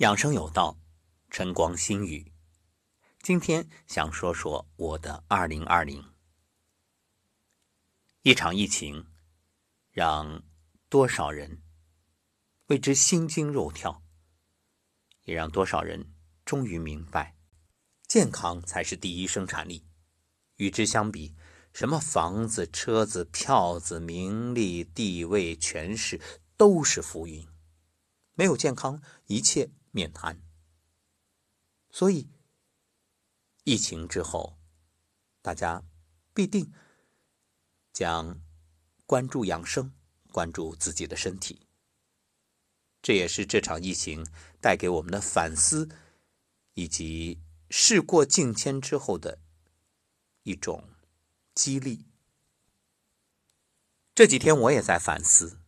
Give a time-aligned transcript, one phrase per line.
[0.00, 0.80] 养生有道，
[1.28, 2.32] 晨光心语。
[3.20, 6.02] 今天想说说我的二零二零。
[8.22, 9.04] 一场疫情，
[9.90, 10.42] 让
[10.88, 11.60] 多少人
[12.68, 14.02] 为之心惊肉跳，
[15.24, 16.14] 也让多少人
[16.46, 17.36] 终于明白，
[18.06, 19.84] 健康才是第一生产力。
[20.56, 21.34] 与之相比，
[21.74, 26.18] 什么房子、车子、票子、名利、地位、权势，
[26.56, 27.46] 都是浮云。
[28.32, 29.72] 没有健康，一切。
[29.90, 30.40] 面谈，
[31.90, 32.28] 所以
[33.64, 34.58] 疫情之后，
[35.42, 35.82] 大家
[36.32, 36.72] 必定
[37.92, 38.40] 将
[39.06, 39.92] 关注养生，
[40.30, 41.66] 关注自己的身体。
[43.02, 44.26] 这也是这场疫情
[44.60, 45.88] 带给我们的反思，
[46.74, 49.40] 以及事过境迁之后的
[50.42, 50.90] 一种
[51.54, 52.06] 激励。
[54.14, 55.59] 这几天我也在反思。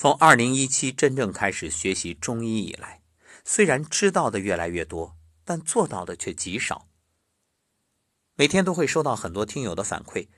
[0.00, 3.02] 从二零一七真正开始学习中医以来，
[3.44, 6.88] 虽然知道的越来越多，但做到的却极少。
[8.36, 10.28] 每天都会收到很多听友的反馈，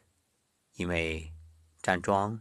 [0.77, 1.35] 因为
[1.83, 2.41] 站桩，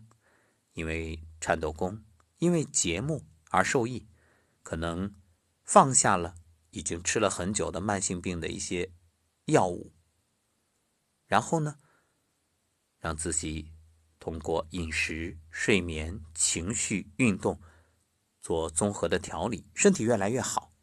[0.71, 2.05] 因为颤抖功，
[2.37, 4.07] 因为节目而受益，
[4.63, 5.13] 可能
[5.65, 6.35] 放下了
[6.69, 8.93] 已经吃了很久的慢性病的一些
[9.43, 9.91] 药物，
[11.27, 11.79] 然后呢，
[12.97, 13.73] 让自己。
[14.19, 17.61] 通过饮食、睡眠、情绪、运动
[18.41, 20.73] 做综合的调理，身体越来越好。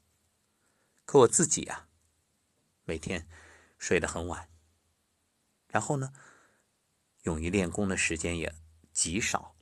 [1.05, 1.89] 可我自己啊，
[2.85, 3.29] 每天
[3.79, 4.49] 睡得很晚，
[5.69, 6.13] 然后呢，
[7.23, 8.55] 用于练功的时间也
[8.93, 9.55] 极少。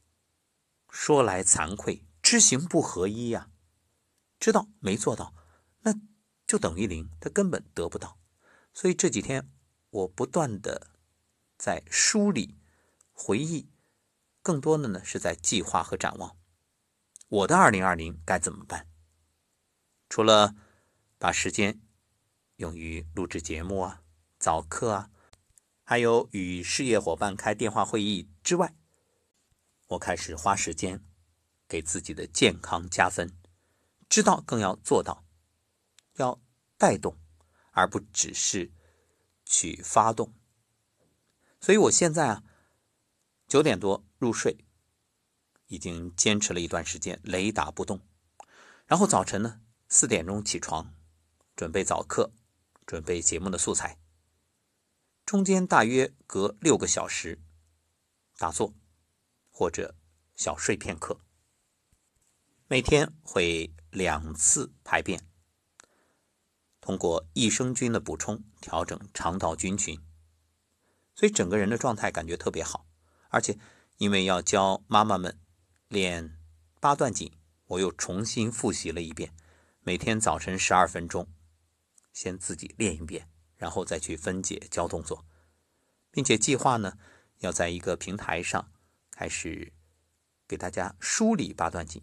[0.88, 3.50] 说来惭愧，知行不合一呀。
[4.38, 5.34] 知道没做到，
[5.80, 5.92] 那
[6.46, 8.18] 就等于零，他根本得不到。
[8.72, 9.50] 所以这几天
[9.90, 10.90] 我不断的
[11.58, 12.56] 在梳理。
[13.16, 13.70] 回忆，
[14.42, 16.36] 更多的呢是在计划和展望。
[17.28, 18.88] 我的二零二零该怎么办？
[20.08, 20.54] 除了
[21.16, 21.80] 把时间
[22.56, 24.02] 用于录制节目啊、
[24.38, 25.10] 早课啊，
[25.84, 28.74] 还有与事业伙伴开电话会议之外，
[29.86, 31.04] 我开始花时间
[31.68, 33.38] 给自己的健康加分。
[34.08, 35.24] 知道更要做到，
[36.16, 36.40] 要
[36.76, 37.16] 带动，
[37.70, 38.72] 而不只是
[39.44, 40.34] 去发动。
[41.60, 42.42] 所以我现在啊。
[43.54, 44.66] 九点多入睡，
[45.68, 48.00] 已经坚持了一段时间，雷打不动。
[48.84, 50.92] 然后早晨呢，四点钟起床，
[51.54, 52.32] 准备早课，
[52.84, 53.96] 准备节目的素材。
[55.24, 57.40] 中间大约隔六个小时
[58.38, 58.74] 打坐
[59.52, 59.94] 或者
[60.34, 61.20] 小睡片刻。
[62.66, 65.24] 每天会两次排便，
[66.80, 70.04] 通过益生菌的补充调整肠道菌群，
[71.14, 72.88] 所以整个人的状态感觉特别好。
[73.34, 73.58] 而且，
[73.98, 75.40] 因为要教妈妈们
[75.88, 76.38] 练
[76.78, 77.32] 八段锦，
[77.66, 79.34] 我又重新复习了一遍。
[79.80, 81.26] 每天早晨十二分钟，
[82.12, 85.26] 先自己练一遍，然后再去分解教动作，
[86.12, 86.96] 并且计划呢，
[87.38, 88.70] 要在一个平台上
[89.10, 89.72] 开始
[90.46, 92.00] 给大家梳理八段锦，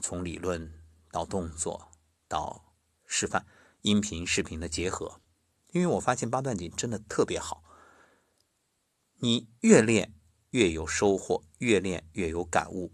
[0.00, 0.72] 从理论
[1.10, 1.92] 到动作
[2.26, 2.74] 到
[3.04, 3.44] 示范，
[3.82, 5.20] 音频视频的结合。
[5.72, 7.62] 因为我发现八段锦真的特别好，
[9.18, 10.14] 你越练。
[10.52, 12.92] 越有收获，越练越有感悟。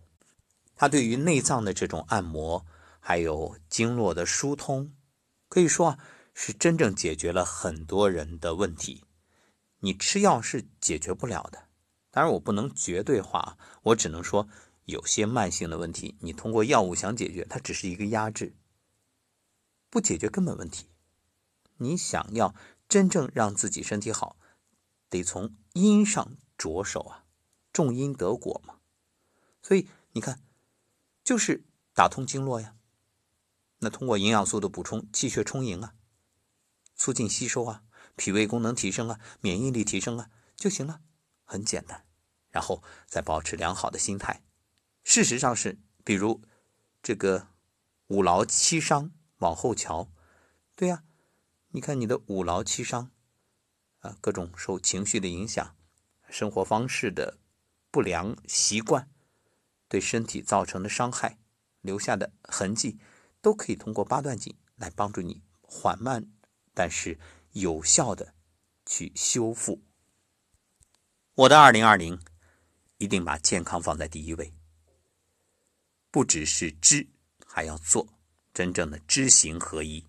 [0.75, 2.67] 他对于内脏的这种按摩，
[2.99, 4.93] 还有经络的疏通，
[5.49, 5.99] 可以说啊，
[6.35, 9.05] 是真正解决了很多人的问题。
[9.81, 11.69] 你吃药是解决不了的。
[12.11, 14.49] 当然，我不能绝对化，我只能说，
[14.87, 18.57] 有些慢性的问题，你通过药物想解决，它只是一个压制，
[19.91, 20.87] 不解决根本问题。
[21.77, 22.55] 你想要
[22.89, 24.37] 真正让自己身体好，
[25.09, 27.25] 得从因上着手啊。
[27.85, 28.81] 种因得果嘛，
[29.63, 30.43] 所以你看，
[31.23, 32.75] 就是打通经络呀。
[33.79, 35.95] 那通过营养素的补充，气血充盈啊，
[36.97, 37.85] 促进吸收啊，
[38.17, 41.01] 脾胃功能提升啊，免疫力提升啊，就行了，
[41.45, 42.05] 很简单。
[42.51, 44.43] 然后再保持良好的心态。
[45.05, 46.43] 事实上是，比如
[47.01, 47.47] 这个
[48.09, 50.11] 五劳七伤往后瞧，
[50.75, 51.05] 对呀，
[51.69, 53.13] 你看你的五劳七伤
[54.01, 55.77] 啊，各种受情绪的影响，
[56.29, 57.39] 生活方式的。
[57.99, 59.11] 不良习惯
[59.89, 61.37] 对身体造成的伤害
[61.81, 62.97] 留下的痕迹，
[63.41, 66.31] 都可以通过八段锦来帮助你缓慢
[66.73, 67.19] 但是
[67.51, 68.37] 有效的
[68.87, 69.83] 去修复。
[71.35, 72.23] 我的二零二零
[72.99, 74.55] 一定把健康放在第一位，
[76.13, 77.09] 不只是知，
[77.45, 78.07] 还要做，
[78.55, 80.07] 真正的知行合一。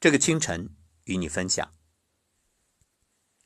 [0.00, 0.74] 这个清晨
[1.04, 1.72] 与你分享。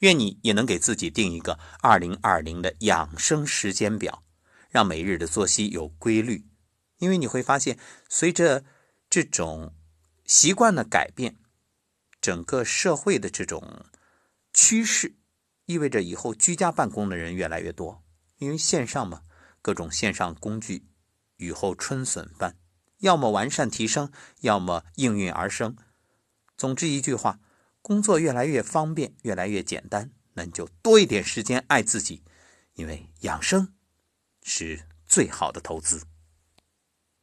[0.02, 4.24] 愿你也能给自己定一个二零二零的养生时间表，
[4.68, 6.44] 让每日的作息有规律。
[6.98, 7.78] 因为你会发现，
[8.08, 8.64] 随着
[9.08, 9.74] 这种
[10.24, 11.36] 习惯的改变，
[12.20, 13.86] 整个社会的这种
[14.52, 15.14] 趋势，
[15.66, 18.02] 意味着以后居家办公的人越来越多。
[18.38, 19.22] 因为线上嘛，
[19.60, 20.88] 各种线上工具
[21.36, 22.56] 雨后春笋般，
[22.98, 24.10] 要么完善提升，
[24.40, 25.76] 要么应运而生。
[26.56, 27.38] 总之一句话，
[27.82, 32.22] 工作越来越方便，越来越简单，那你就多一点时间爱自己，
[32.74, 33.74] 因为养生
[34.42, 36.04] 是最好的投资。